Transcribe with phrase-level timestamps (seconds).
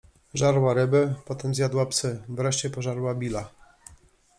[0.33, 1.15] żarła ryby....
[1.25, 2.23] Potem zjadła psy...
[2.29, 3.49] Wreszcie pożarła Billa....